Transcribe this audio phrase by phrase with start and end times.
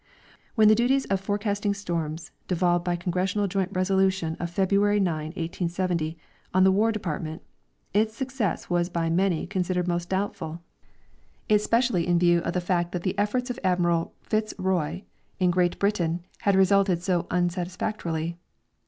[0.55, 5.25] When the duties of forecasting storms devolved by Congres sional joint resolution of February 9,
[5.27, 6.17] 1870,
[6.55, 7.43] on the War depart ment,
[7.93, 11.67] its success was by many considered most doubtful, espe Foreign Esiimates of the Signal Service.
[11.69, 15.03] 89 cially in view of the fact that the efforts of Admiral Fitz Roy
[15.37, 18.37] in Great Britain had resulted so unsatisfactorily.